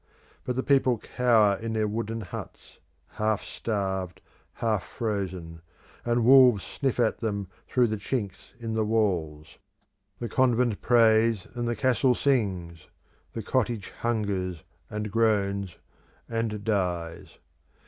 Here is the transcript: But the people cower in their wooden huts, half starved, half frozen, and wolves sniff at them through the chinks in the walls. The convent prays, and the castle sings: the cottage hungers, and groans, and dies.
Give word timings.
But 0.45 0.55
the 0.55 0.63
people 0.63 0.97
cower 0.97 1.57
in 1.57 1.73
their 1.73 1.87
wooden 1.87 2.21
huts, 2.21 2.79
half 3.07 3.43
starved, 3.43 4.19
half 4.53 4.81
frozen, 4.83 5.61
and 6.03 6.25
wolves 6.25 6.63
sniff 6.63 6.99
at 6.99 7.19
them 7.19 7.49
through 7.67 7.85
the 7.85 7.97
chinks 7.97 8.55
in 8.59 8.73
the 8.73 8.83
walls. 8.83 9.59
The 10.17 10.27
convent 10.27 10.81
prays, 10.81 11.45
and 11.53 11.67
the 11.67 11.75
castle 11.75 12.15
sings: 12.15 12.87
the 13.33 13.43
cottage 13.43 13.91
hungers, 13.99 14.63
and 14.89 15.11
groans, 15.11 15.75
and 16.27 16.63
dies. 16.63 17.37